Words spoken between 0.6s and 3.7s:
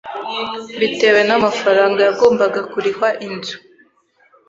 bitewe n'amafaranga yagombaga kurihwa inzu